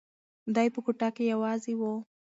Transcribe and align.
دی 0.55 0.67
په 0.73 0.79
کوټه 0.85 1.09
کې 1.15 1.23
یوازې 1.33 1.73
و. 1.79 1.81